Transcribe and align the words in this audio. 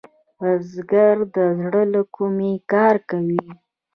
بزګر 0.39 1.15
د 1.35 1.37
زړۀ 1.61 1.83
له 1.93 2.01
کومي 2.15 2.53
کار 2.73 2.95
کوي 3.09 3.43